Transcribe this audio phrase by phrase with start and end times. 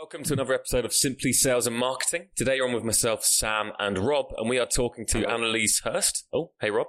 [0.00, 2.28] Welcome to another episode of Simply Sales and Marketing.
[2.34, 6.26] Today you're on with myself, Sam, and Rob, and we are talking to Aneliese Hirst.
[6.32, 6.86] Oh, hey Rob.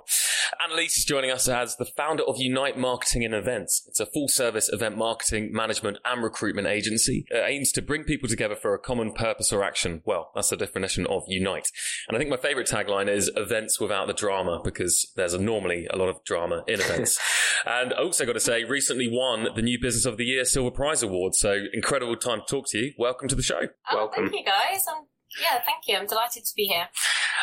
[0.65, 3.83] Aneliese is joining us as the founder of Unite Marketing and Events.
[3.87, 7.25] It's a full service event marketing, management, and recruitment agency.
[7.29, 10.01] It aims to bring people together for a common purpose or action.
[10.05, 11.67] Well, that's the definition of Unite.
[12.07, 15.97] And I think my favorite tagline is events without the drama because there's normally a
[15.97, 17.19] lot of drama in events.
[17.65, 21.03] and also got to say, recently won the New Business of the Year Silver Prize
[21.03, 21.35] Award.
[21.35, 22.93] So incredible time to talk to you.
[23.01, 23.61] Welcome to the show.
[23.91, 24.29] Oh, Welcome.
[24.29, 24.85] thank you guys.
[24.87, 25.07] Um,
[25.41, 25.97] yeah, thank you.
[25.97, 26.87] I'm delighted to be here.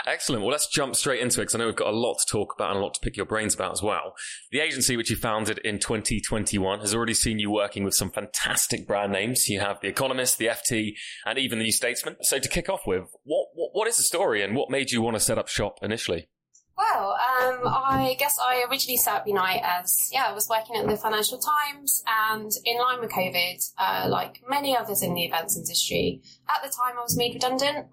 [0.06, 0.42] Excellent.
[0.42, 2.54] Well, let's jump straight into it because I know we've got a lot to talk
[2.54, 4.14] about and a lot to pick your brains about as well.
[4.52, 8.86] The agency, which you founded in 2021, has already seen you working with some fantastic
[8.86, 9.48] brand names.
[9.48, 10.92] You have The Economist, The FT,
[11.26, 12.18] and even The New Statesman.
[12.22, 15.02] So to kick off with, what, what, what is the story and what made you
[15.02, 16.28] want to set up shop initially?
[16.78, 20.86] Well, um, I guess I originally set up Unite as, yeah, I was working at
[20.86, 25.56] the Financial Times and in line with COVID, uh, like many others in the events
[25.56, 27.88] industry, at the time I was made redundant.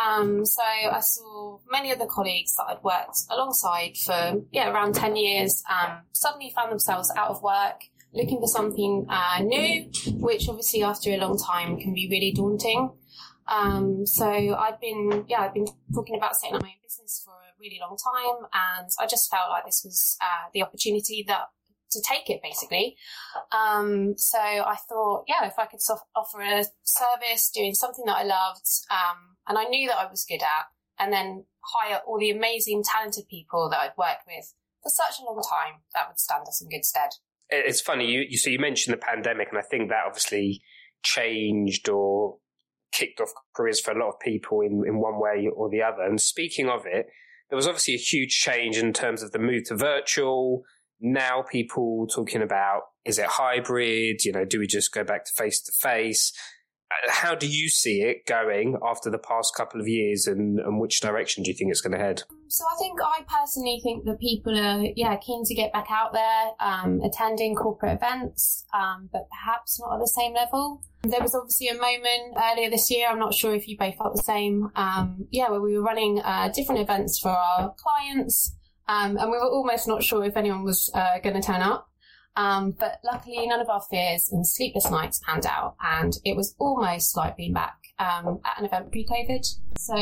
[0.00, 5.16] Um, so I saw many other colleagues that I'd worked alongside for, yeah, around 10
[5.16, 7.80] years, um, suddenly found themselves out of work,
[8.14, 12.92] looking for something uh, new, which obviously after a long time can be really daunting.
[13.48, 17.37] Um, so I've been, yeah, I've been talking about setting up my own business for
[17.60, 21.46] really long time, and I just felt like this was uh, the opportunity that
[21.90, 22.96] to take it basically.
[23.50, 25.80] Um, so I thought, yeah, if I could
[26.14, 30.24] offer a service doing something that I loved, um, and I knew that I was
[30.28, 30.66] good at,
[30.98, 35.24] and then hire all the amazing, talented people that I'd worked with for such a
[35.24, 37.10] long time, that would stand us in good stead.
[37.50, 40.62] It's funny, you, you so you mentioned the pandemic, and I think that obviously
[41.02, 42.36] changed or
[42.92, 46.02] kicked off careers for a lot of people in, in one way or the other.
[46.02, 47.06] And speaking of it,
[47.50, 50.62] there was obviously a huge change in terms of the move to virtual.
[51.00, 54.24] Now people talking about is it hybrid?
[54.24, 56.32] You know, do we just go back to face to face?
[57.08, 61.00] How do you see it going after the past couple of years, and, and which
[61.02, 62.22] direction do you think it's going to head?
[62.48, 66.14] So I think I personally think that people are yeah keen to get back out
[66.14, 70.82] there, um, attending corporate events, um, but perhaps not at the same level.
[71.08, 73.08] There was obviously a moment earlier this year.
[73.08, 74.70] I'm not sure if you both felt the same.
[74.76, 78.54] Um, yeah, where we were running uh, different events for our clients,
[78.88, 81.88] um, and we were almost not sure if anyone was uh, going to turn up.
[82.36, 86.54] Um, but luckily, none of our fears and sleepless nights panned out, and it was
[86.58, 89.44] almost like being back um, at an event pre-COVID.
[89.78, 89.96] So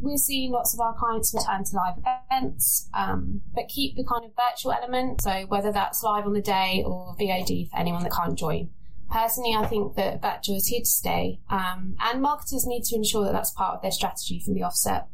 [0.00, 1.94] we're seeing lots of our clients return to live
[2.30, 5.22] events, um, but keep the kind of virtual element.
[5.22, 8.70] So whether that's live on the day or VOD for anyone that can't join.
[9.10, 13.24] Personally, I think that virtual is here to stay, um, and marketers need to ensure
[13.24, 15.08] that that's part of their strategy from the offset.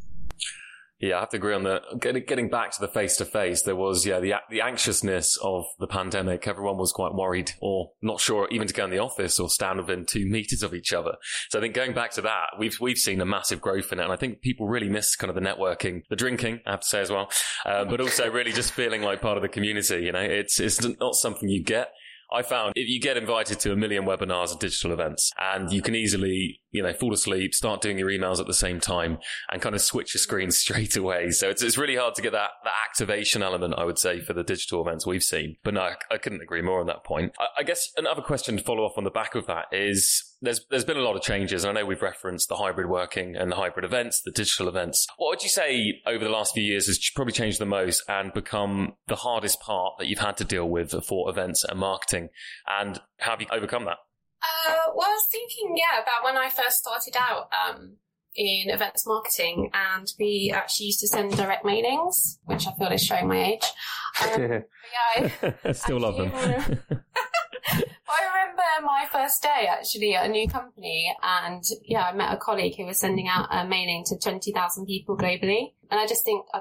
[1.00, 1.82] Yeah, I have to agree on that.
[2.00, 5.65] Getting, getting back to the face to face, there was yeah the the anxiousness of
[5.78, 6.49] the pandemic.
[6.49, 9.81] Everyone was quite worried, or not sure even to go in the office or stand
[9.81, 11.16] within two meters of each other.
[11.50, 14.05] So I think going back to that, we've we've seen a massive growth in it,
[14.05, 16.61] and I think people really miss kind of the networking, the drinking.
[16.65, 17.28] I have to say as well,
[17.66, 20.05] uh, but also really just feeling like part of the community.
[20.05, 21.91] You know, it's it's not something you get.
[22.33, 25.83] I found if you get invited to a million webinars and digital events and you
[25.83, 29.19] can easily, you know, fall asleep, start doing your emails at the same time
[29.51, 31.31] and kind of switch your screen straight away.
[31.31, 34.33] So it's, it's really hard to get that, that activation element, I would say, for
[34.33, 35.57] the digital events we've seen.
[35.62, 37.33] But no, I, I couldn't agree more on that point.
[37.39, 40.65] I, I guess another question to follow up on the back of that is there's
[40.71, 41.65] there's been a lot of changes.
[41.65, 45.06] And I know we've referenced the hybrid working and the hybrid events, the digital events.
[45.16, 48.32] What would you say over the last few years has probably changed the most and
[48.32, 52.28] become the hardest part that you've had to deal with for events and marketing?
[52.69, 53.99] And how have you overcome that?
[54.43, 57.97] Uh, well, I was thinking, yeah, about when I first started out um,
[58.37, 63.03] in events marketing, and we actually used to send direct mailings, which I feel is
[63.03, 63.65] showing my age.
[64.22, 64.43] Um,
[65.21, 65.31] yeah,
[65.65, 66.31] I, Still love them.
[68.83, 72.87] My first day actually at a new company, and yeah, I met a colleague who
[72.87, 75.75] was sending out a mailing to 20,000 people globally.
[75.91, 76.61] And I just think, I,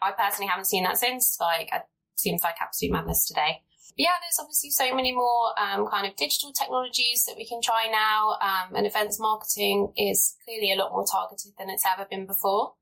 [0.00, 1.36] I personally haven't seen that since.
[1.40, 1.82] Like, it
[2.16, 3.62] seems like absolute madness today.
[3.96, 7.60] But yeah, there's obviously so many more um, kind of digital technologies that we can
[7.60, 12.06] try now, um, and events marketing is clearly a lot more targeted than it's ever
[12.08, 12.74] been before.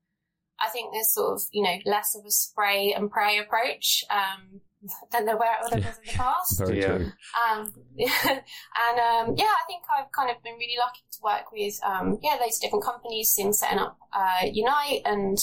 [0.61, 4.61] I think there's sort of, you know, less of a spray and pray approach um,
[5.11, 6.57] than there were other was in the past.
[6.59, 6.97] Very Yeah.
[6.97, 7.11] true.
[7.49, 11.79] Um, and um, yeah, I think I've kind of been really lucky to work with
[11.83, 15.01] um, yeah those different companies since setting up uh, Unite.
[15.05, 15.37] And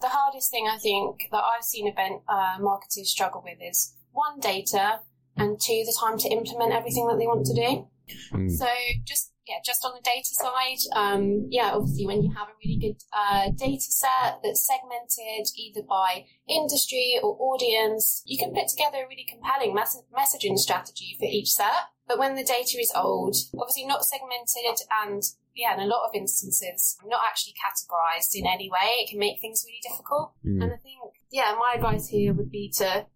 [0.00, 4.40] the hardest thing I think that I've seen event uh, marketers struggle with is one
[4.40, 5.00] data
[5.36, 7.86] and two the time to implement everything that they want to do.
[8.32, 8.50] Mm.
[8.50, 8.66] So
[9.04, 12.78] just yeah, just on the data side, um, yeah, obviously when you have a really
[12.78, 19.04] good uh, data set that's segmented either by industry or audience, you can put together
[19.04, 21.88] a really compelling mes- messaging strategy for each set.
[22.06, 25.22] But when the data is old, obviously not segmented and
[25.54, 29.40] yeah, in a lot of instances, not actually categorized in any way, it can make
[29.40, 30.32] things really difficult.
[30.46, 30.62] Mm.
[30.62, 31.00] And I think,
[31.32, 33.06] yeah, my advice here would be to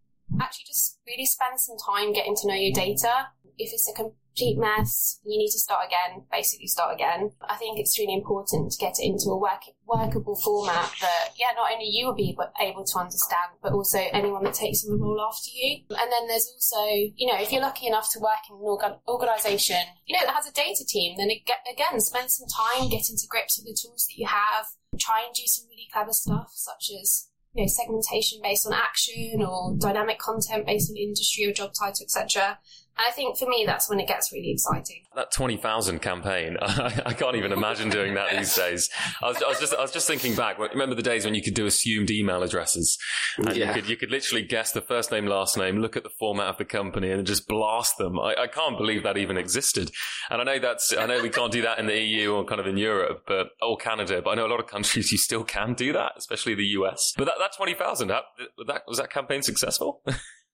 [0.41, 3.29] actually just really spend some time getting to know your data.
[3.59, 3.95] If it's a
[4.35, 7.33] complete mess, you need to start again, basically start again.
[7.49, 11.53] I think it's really important to get it into a work, workable format that, yeah,
[11.55, 15.03] not only you will be able to understand, but also anyone that takes on the
[15.03, 15.85] role after you.
[15.91, 16.83] And then there's also,
[17.15, 20.35] you know, if you're lucky enough to work in an organ- organization, you know, that
[20.35, 24.07] has a data team, then again, spend some time getting to grips with the tools
[24.09, 24.67] that you have.
[24.99, 29.43] Try and do some really clever stuff, such as you know, segmentation based on action
[29.43, 32.59] or dynamic content based on industry or job title, etc.
[32.99, 35.03] And I think for me, that's when it gets really exciting.
[35.17, 38.91] That 20,000 campaign, I, I, can't even imagine doing that these days.
[39.23, 40.59] I was, I was, just, I was just thinking back.
[40.59, 42.99] Remember the days when you could do assumed email addresses
[43.39, 43.69] and yeah.
[43.69, 46.49] you could, you could literally guess the first name, last name, look at the format
[46.49, 48.21] of the company and just blast them.
[48.21, 49.91] I, I can't believe that even existed.
[50.29, 52.61] And I know that's, I know we can't do that in the EU or kind
[52.61, 55.45] of in Europe, but, or Canada, but I know a lot of countries you still
[55.45, 57.15] can do that, especially the US.
[57.17, 58.25] But that, that 20,000, that,
[58.67, 60.03] that, was that campaign successful?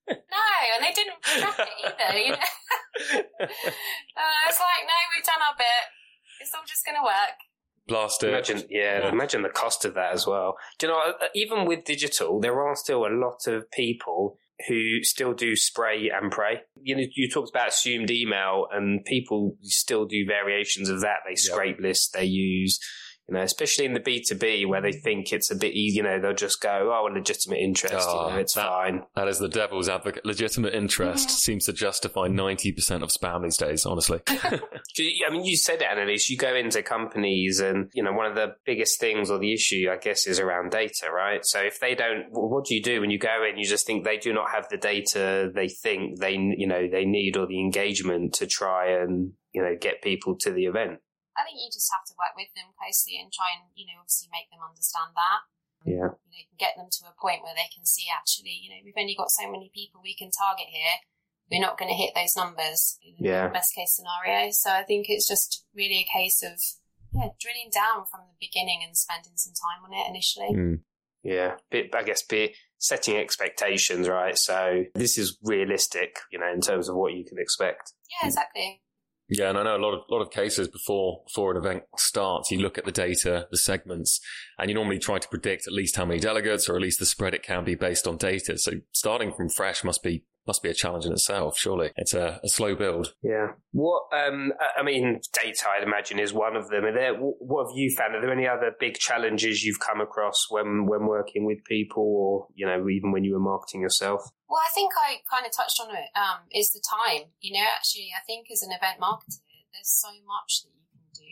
[0.31, 0.45] no,
[0.75, 2.19] and they didn't track it either.
[2.19, 2.37] You know,
[3.41, 5.85] uh, it's like, no, we've done our bit.
[6.41, 7.37] It's all just going to work.
[7.87, 8.29] Blast it.
[8.29, 10.55] Imagine, yeah, yeah, imagine the cost of that as well.
[10.77, 15.03] Do you know, uh, even with digital, there are still a lot of people who
[15.03, 16.61] still do spray and pray.
[16.81, 21.19] You know, you talked about assumed email, and people still do variations of that.
[21.27, 21.83] They scrape yep.
[21.83, 22.79] lists, they use
[23.29, 25.03] you know, especially in the B2B where they mm.
[25.03, 28.13] think it's a bit easy, you know, they'll just go, oh, a legitimate interest, oh,
[28.13, 29.03] you ah, know, it's that, fine.
[29.15, 30.25] That is the devil's advocate.
[30.25, 34.19] Legitimate interest seems to justify 90% of spam these days, honestly.
[34.27, 38.33] I mean, you said it, Aneliese, you go into companies and, you know, one of
[38.33, 41.45] the biggest things or the issue, I guess, is around data, right?
[41.45, 43.59] So if they don't, what do you do when you go in?
[43.59, 47.05] You just think they do not have the data they think they, you know, they
[47.05, 50.99] need or the engagement to try and, you know, get people to the event.
[51.39, 54.03] I think you just have to work with them closely and try and, you know,
[54.03, 55.41] obviously make them understand that.
[55.87, 56.11] Yeah.
[56.27, 58.99] You know, get them to a point where they can see actually, you know, we've
[58.99, 60.99] only got so many people we can target here.
[61.47, 62.99] We're not going to hit those numbers.
[63.01, 63.47] Yeah.
[63.47, 64.51] best case scenario.
[64.51, 66.59] So I think it's just really a case of,
[67.15, 70.51] yeah, drilling down from the beginning and spending some time on it initially.
[70.53, 70.79] Mm.
[71.23, 71.55] Yeah.
[71.71, 74.37] Bit, I guess, bit setting expectations, right?
[74.37, 77.93] So this is realistic, you know, in terms of what you can expect.
[78.11, 78.81] Yeah, exactly.
[79.29, 82.49] Yeah, and I know a lot of lot of cases before before an event starts,
[82.49, 84.19] you look at the data, the segments,
[84.57, 87.05] and you normally try to predict at least how many delegates or at least the
[87.05, 88.57] spread it can be based on data.
[88.57, 91.59] So starting from fresh must be must be a challenge in itself.
[91.59, 93.13] Surely it's a, a slow build.
[93.21, 93.49] Yeah.
[93.71, 96.85] What um, I mean, data I'd imagine is one of them.
[96.85, 97.13] Are there?
[97.13, 98.15] What have you found?
[98.15, 102.47] Are there any other big challenges you've come across when when working with people, or
[102.55, 104.21] you know, even when you were marketing yourself?
[104.49, 106.09] Well, I think I kind of touched on it.
[106.17, 107.29] Um, is the time?
[107.37, 111.05] You know, actually, I think as an event marketer, there's so much that you can
[111.13, 111.31] do.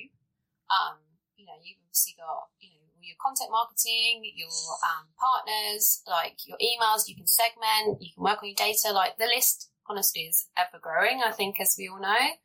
[0.70, 1.02] Um,
[1.34, 4.54] you know, you've obviously got you know your content marketing, your
[4.86, 7.10] um, partners, like your emails.
[7.10, 8.06] You can segment.
[8.06, 8.94] You can work on your data.
[8.94, 11.26] Like the list, honestly, is ever growing.
[11.26, 12.38] I think, as we all know.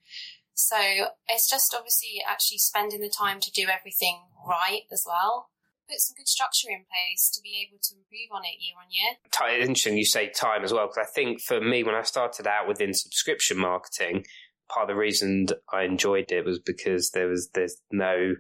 [0.57, 0.81] So
[1.29, 5.52] it's just obviously actually spending the time to do everything right as well
[5.93, 8.89] put some good structure in place to be able to improve on it year on
[8.89, 9.61] year.
[9.61, 12.67] Interesting you say time as well, because I think for me, when I started out
[12.67, 14.25] within subscription marketing,
[14.69, 18.35] part of the reason I enjoyed it was because there was there's no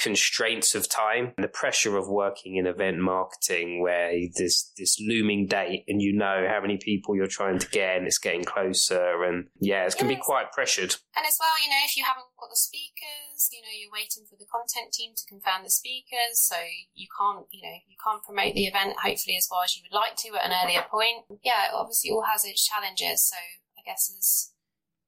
[0.00, 5.46] constraints of time and the pressure of working in event marketing where this this looming
[5.46, 9.22] date and you know how many people you're trying to get and it's getting closer
[9.24, 10.96] and yeah it can be quite pressured.
[11.16, 14.24] And as well you know if you haven't got the speakers you know you're waiting
[14.24, 16.56] for the content team to confirm the speakers so
[16.94, 19.96] you can't you know you can't promote the event hopefully as far as you would
[19.96, 21.28] like to at an earlier point.
[21.44, 23.36] Yeah obviously all has its challenges so
[23.76, 24.52] i guess as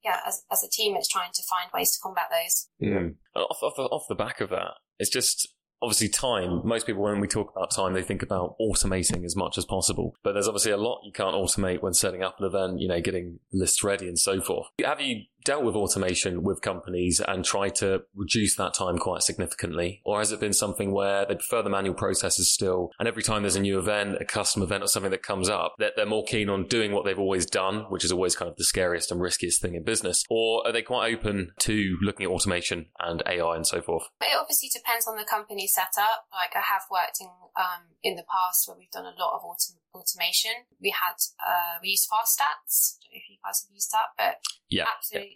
[0.05, 2.69] yeah, as, as a team, it's trying to find ways to combat those.
[2.83, 3.15] Mm.
[3.35, 5.49] Off, off, off the back of that, it's just
[5.83, 6.61] obviously time.
[6.65, 10.15] Most people, when we talk about time, they think about automating as much as possible.
[10.23, 13.01] But there's obviously a lot you can't automate when setting up an event, you know,
[13.01, 14.69] getting lists ready and so forth.
[14.85, 20.01] Have you dealt with automation with companies and tried to reduce that time quite significantly?
[20.05, 22.91] Or has it been something where they prefer the manual processes still?
[22.99, 25.75] And every time there's a new event, a custom event or something that comes up,
[25.79, 28.57] that they're more keen on doing what they've always done, which is always kind of
[28.57, 30.25] the scariest and riskiest thing in business?
[30.31, 34.05] Or are they quite open to looking at automation and AI and so forth?
[34.21, 36.27] It obviously depends on the company setup.
[36.33, 39.43] Like I have worked in, um, in the past where we've done a lot of
[39.43, 40.53] autom- automation.
[40.81, 42.99] We had, uh, we used FastStats.
[42.99, 44.35] I don't know if you guys have used that, but
[44.71, 45.32] yeah, absolutely yeah.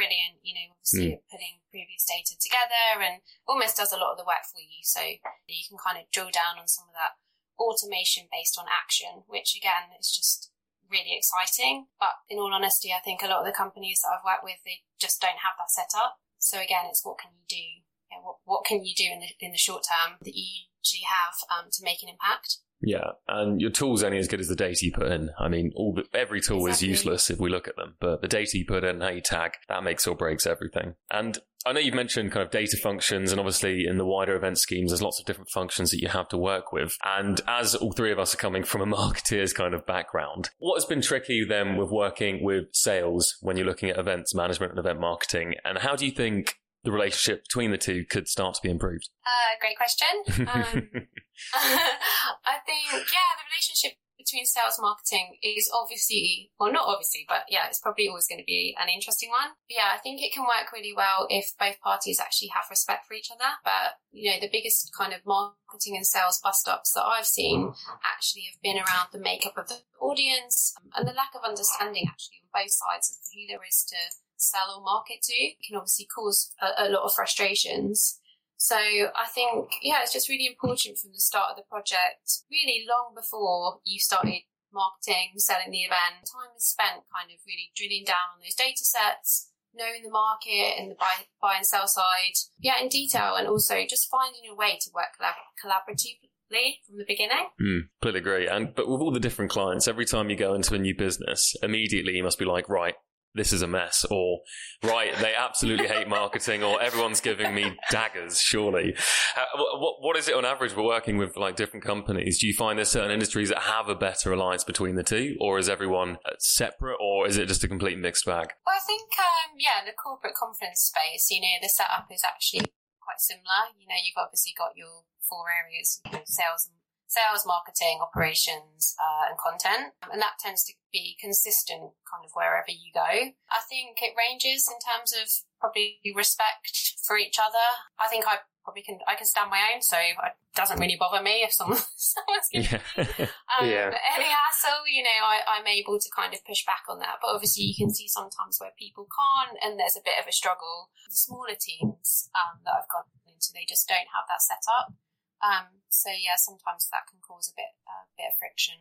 [0.00, 0.40] Brilliant.
[0.40, 1.28] You know, obviously mm.
[1.28, 4.80] putting previous data together and almost does a lot of the work for you.
[4.80, 7.20] So you can kind of drill down on some of that
[7.60, 10.48] automation based on action, which again is just
[10.88, 11.92] really exciting.
[12.00, 14.64] But in all honesty, I think a lot of the companies that I've worked with,
[14.64, 16.24] they just don't have that set up.
[16.40, 17.84] So again, it's what can you do?
[18.10, 21.06] know, what, what can you do in the, in the short term that you usually
[21.06, 22.58] have um, to make an impact?
[22.82, 25.30] Yeah, and your tool's only as good as the data you put in.
[25.38, 26.88] I mean, all the, every tool Exactly.
[26.88, 29.20] is useless if we look at them, but the data you put in, how you
[29.20, 30.94] tag, that makes or breaks everything.
[31.10, 34.56] And I know you've mentioned kind of data functions, and obviously in the wider event
[34.58, 36.96] schemes, there's lots of different functions that you have to work with.
[37.04, 40.76] And as all three of us are coming from a marketeer's kind of background, what
[40.76, 44.78] has been tricky then with working with sales when you're looking at events management and
[44.78, 45.54] event marketing?
[45.64, 49.08] And how do you think the relationship between the two could start to be improved?
[49.24, 50.08] Uh, great question.
[50.48, 51.06] Um,
[51.54, 57.48] I think, yeah, the relationship between sales and marketing is obviously, well, not obviously, but
[57.48, 59.56] yeah, it's probably always going to be an interesting one.
[59.66, 63.08] But yeah, I think it can work really well if both parties actually have respect
[63.08, 63.56] for each other.
[63.64, 67.72] But, you know, the biggest kind of marketing and sales bust ups that I've seen
[68.04, 72.04] actually have been around the makeup of the audience um, and the lack of understanding
[72.06, 73.96] actually on both sides of who there is to
[74.40, 75.50] sell or market to.
[75.66, 78.18] Can obviously cause a, a lot of frustrations.
[78.56, 82.84] So I think, yeah, it's just really important from the start of the project, really
[82.84, 86.28] long before you started marketing, selling the event.
[86.28, 90.76] Time is spent kind of really drilling down on those data sets, knowing the market
[90.76, 94.54] and the buy, buy and sell side, yeah, in detail, and also just finding a
[94.54, 97.48] way to work collab- collaboratively from the beginning.
[97.60, 98.46] Mm, completely agree.
[98.46, 101.56] And but with all the different clients, every time you go into a new business,
[101.62, 102.94] immediately you must be like, right,
[103.34, 104.40] this is a mess, or
[104.82, 108.40] right, they absolutely hate marketing, or everyone's giving me daggers.
[108.40, 108.94] Surely,
[109.36, 110.74] uh, what what is it on average?
[110.74, 112.40] We're working with like different companies.
[112.40, 115.58] Do you find there's certain industries that have a better alliance between the two, or
[115.58, 118.52] is everyone uh, separate, or is it just a complete mixed bag?
[118.66, 122.72] Well, I think, um, yeah, the corporate conference space, you know, the setup is actually
[122.98, 123.70] quite similar.
[123.78, 126.79] You know, you've obviously got your four areas, you know, sales and
[127.10, 129.98] sales, marketing, operations, uh, and content.
[130.06, 133.34] And that tends to be consistent kind of wherever you go.
[133.50, 135.26] I think it ranges in terms of
[135.58, 137.66] probably respect for each other.
[137.98, 141.18] I think I probably can, I can stand my own, so it doesn't really bother
[141.18, 143.26] me if someone, someone's giving Yeah.
[143.58, 143.90] um, Yeah.
[144.14, 147.18] any hassle, you know, I, I'm able to kind of push back on that.
[147.18, 150.32] But obviously, you can see sometimes where people can't, and there's a bit of a
[150.32, 150.94] struggle.
[151.10, 154.94] The smaller teams um, that I've gone into, they just don't have that set up.
[155.42, 158.74] Um, so yeah, sometimes that can cause a bit, a bit of friction.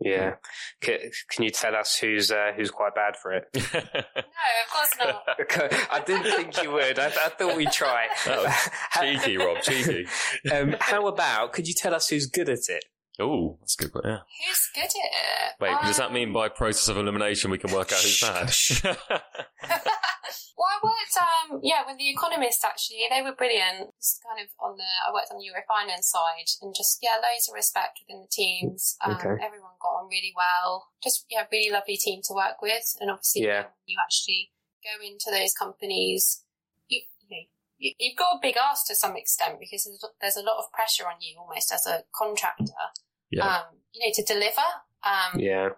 [0.00, 0.34] Yeah.
[0.80, 0.98] Can,
[1.30, 3.44] can you tell us who's uh, who's quite bad for it?
[3.74, 5.22] No, of course not.
[5.90, 6.98] I didn't think you would.
[6.98, 8.08] I, I thought we'd try.
[9.00, 10.06] Cheeky, Rob, cheeky.
[10.52, 12.84] um, how about could you tell us who's good at it?
[13.20, 13.94] Oh, that's a good.
[13.94, 14.18] one, Yeah.
[14.46, 15.52] Who's good at it?
[15.60, 18.50] Wait, does that Um, mean by process of elimination we can work out who's bad?
[20.58, 21.16] well, I worked,
[21.52, 23.06] um, yeah, with the Economist actually.
[23.10, 23.94] They were brilliant.
[24.00, 27.48] Just kind of on the, I worked on the Eurofinance side and just, yeah, loads
[27.48, 28.96] of respect within the teams.
[29.04, 29.38] Um, Okay.
[29.44, 30.88] Everyone got on really well.
[31.02, 32.96] Just, yeah, really lovely team to work with.
[33.00, 33.62] And obviously, Yeah.
[33.70, 34.50] when you actually
[34.82, 36.42] go into those companies,
[36.88, 37.42] you, you know,
[37.78, 40.70] you, you've got a big ask to some extent because there's, there's a lot of
[40.72, 42.90] pressure on you almost as a contractor,
[43.36, 43.46] yeah.
[43.46, 43.62] um,
[43.92, 44.68] you know, to deliver.
[45.02, 45.68] Um, Yeah.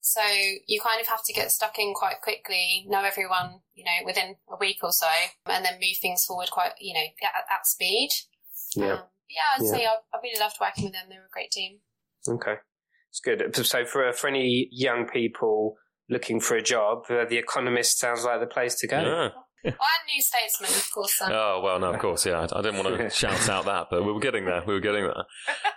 [0.00, 0.20] so
[0.66, 4.36] you kind of have to get stuck in quite quickly, know everyone, you know, within
[4.50, 5.06] a week or so,
[5.46, 8.10] and then move things forward quite, you know, at, at speed.
[8.74, 8.92] Yeah.
[8.92, 9.70] Um, yeah, I'd Yeah.
[9.70, 11.06] say I, I really loved working with them.
[11.08, 11.80] They were a great team.
[12.28, 12.54] Okay.
[13.10, 13.54] It's good.
[13.54, 15.76] So for for any young people
[16.08, 19.00] looking for a job, uh, the Economist sounds like the place to go.
[19.00, 19.28] Yeah.
[19.66, 21.20] And New Statesman, of course.
[21.22, 22.46] Um, Oh well, no, of course, yeah.
[22.50, 24.62] I I didn't want to shout out that, but we were getting there.
[24.66, 25.24] We were getting there.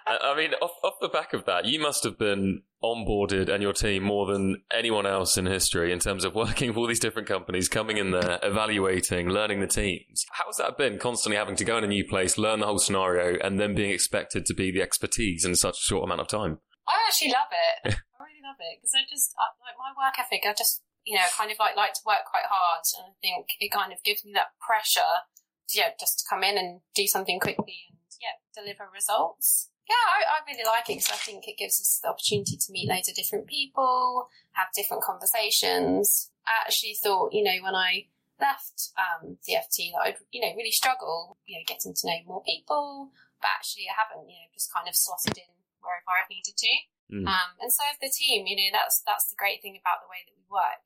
[0.08, 3.62] I I mean, off, off the back of that, you must have been onboarded and
[3.62, 7.00] your team more than anyone else in history in terms of working with all these
[7.00, 10.26] different companies, coming in there, evaluating, learning the teams.
[10.32, 10.98] How's that been?
[10.98, 13.92] Constantly having to go in a new place, learn the whole scenario, and then being
[13.92, 16.60] expected to be the expertise in such a short amount of time.
[16.88, 17.94] I actually love it.
[18.20, 20.42] I really love it because I just I, like my work ethic.
[20.46, 23.50] I just you know kind of like like to work quite hard, and I think
[23.60, 25.26] it kind of gives me that pressure.
[25.74, 29.70] To, yeah, just to come in and do something quickly and yeah, deliver results.
[29.90, 32.72] Yeah, I, I really like it because I think it gives us the opportunity to
[32.72, 36.30] meet loads of different people, have different conversations.
[36.46, 38.06] I actually thought, you know, when I
[38.38, 42.22] left um, the FT that I'd, you know, really struggle, you know, getting to know
[42.26, 43.10] more people,
[43.42, 45.50] but actually I haven't, you know, just kind of slotted in
[45.82, 46.74] wherever I've needed to.
[47.10, 47.26] Mm.
[47.26, 50.10] Um, and so have the team, you know, that's, that's the great thing about the
[50.10, 50.86] way that we work.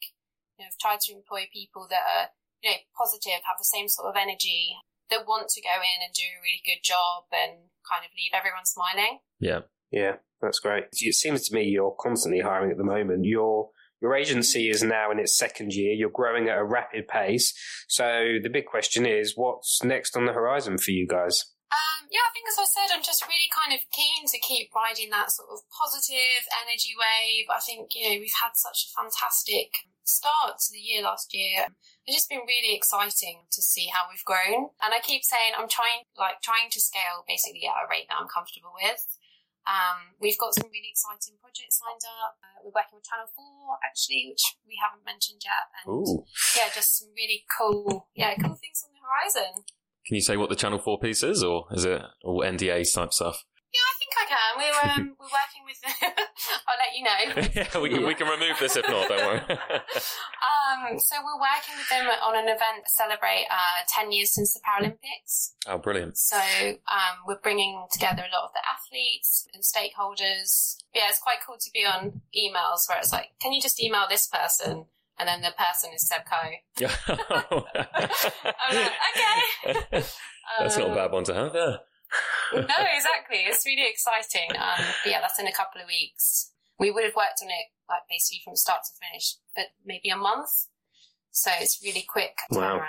[0.55, 2.25] You know, I've tried to employ people that are,
[2.63, 4.79] you know, positive, have the same sort of energy,
[5.11, 8.31] that want to go in and do a really good job and kind of leave
[8.31, 9.19] everyone smiling.
[9.39, 9.67] Yeah.
[9.91, 10.85] Yeah, that's great.
[10.91, 13.25] It seems to me you're constantly hiring at the moment.
[13.25, 13.69] Your
[14.01, 15.93] your agency is now in its second year.
[15.93, 17.53] You're growing at a rapid pace.
[17.87, 21.45] So the big question is, what's next on the horizon for you guys?
[22.13, 25.09] Yeah, I think as I said, I'm just really kind of keen to keep riding
[25.09, 27.49] that sort of positive energy wave.
[27.49, 31.73] I think, you know, we've had such a fantastic start to the year last year.
[32.05, 34.69] it's just been really exciting to see how we've grown.
[34.85, 38.21] And I keep saying I'm trying, like, trying to scale basically at a rate that
[38.21, 39.01] I'm comfortable with.
[39.65, 42.37] Um, we've got some really exciting projects lined up.
[42.45, 45.65] Uh, we're working with Channel 4, actually, which we haven't mentioned yet.
[45.81, 46.29] And Ooh.
[46.53, 49.65] yeah, just some really cool, yeah, cool things on the horizon.
[50.05, 53.13] Can you say what the Channel 4 piece is, or is it all NDA type
[53.13, 53.45] stuff?
[53.73, 54.51] Yeah, I think I can.
[54.61, 55.79] We're um, we're working with.
[56.67, 57.49] I'll let you know.
[57.55, 59.41] yeah, we can, we can remove this if not, don't worry.
[59.49, 64.53] um, so we're working with them on an event to celebrate uh, 10 years since
[64.53, 65.53] the Paralympics.
[65.67, 66.17] oh, brilliant.
[66.17, 70.77] So um, we're bringing together a lot of the athletes and stakeholders.
[70.93, 74.05] Yeah, it's quite cool to be on emails where it's like, can you just email
[74.07, 74.85] this person?
[75.19, 76.51] And then the person is Seb Coe.
[76.79, 76.91] Yeah.
[77.07, 80.03] I'm like, okay.
[80.59, 81.75] That's not a Um, bad one to have, yeah.
[82.53, 82.61] no,
[82.95, 83.37] exactly.
[83.47, 84.49] It's really exciting.
[84.57, 86.51] Um, but yeah, that's in a couple of weeks.
[86.79, 90.17] We would have worked on it like basically from start to finish, but maybe a
[90.17, 90.49] month.
[91.31, 92.79] So it's really quick turnaround.
[92.79, 92.87] Wow.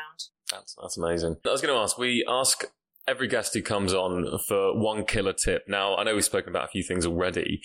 [0.51, 1.37] That's, that's amazing.
[1.47, 2.65] I was going to ask, we ask
[3.07, 5.65] every guest who comes on for one killer tip.
[5.69, 7.61] Now, I know we've spoken about a few things already,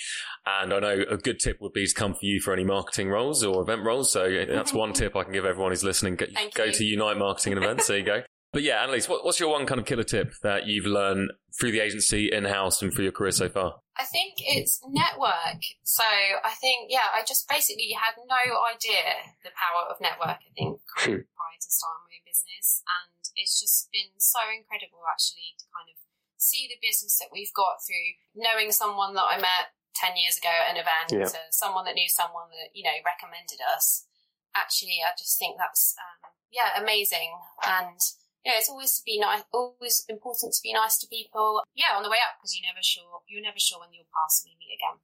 [0.45, 3.09] and I know a good tip would be to come for you for any marketing
[3.09, 4.11] roles or event roles.
[4.11, 6.15] So that's one tip I can give everyone who's listening.
[6.15, 7.87] Go, go to Unite Marketing and Events.
[7.87, 8.23] There you go.
[8.51, 11.71] But yeah, Aneliese, what, what's your one kind of killer tip that you've learned through
[11.71, 13.77] the agency, in-house, and through your career so far?
[13.95, 15.61] I think it's network.
[15.83, 20.49] So I think, yeah, I just basically had no idea the power of network, I
[20.57, 22.81] think, prior to starting my own business.
[22.89, 25.97] And it's just been so incredible actually to kind of
[26.41, 30.49] see the business that we've got through knowing someone that I met 10 years ago
[30.49, 31.29] at an event, Yeah.
[31.29, 34.07] to someone that knew someone that, you know, recommended us.
[34.55, 37.35] Actually, I just think that's, um, yeah, amazing.
[37.61, 37.99] And
[38.45, 41.61] yeah, it's always to be nice, always important to be nice to people.
[41.75, 44.45] Yeah, on the way up because you're never sure you're never sure when you'll pass
[44.45, 44.99] and meet again.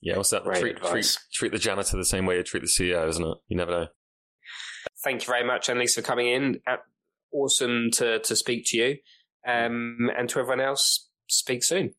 [0.00, 0.44] Yeah, what's that?
[0.44, 1.18] Great treat, treat, advice.
[1.32, 3.38] treat the janitor the same way you treat the CEO, isn't it?
[3.48, 3.86] You never know.
[5.04, 6.60] Thank you very much, Aneliese, for coming in.
[7.32, 8.96] Awesome to, to speak to you.
[9.46, 11.94] Um, and to everyone else, speak soon.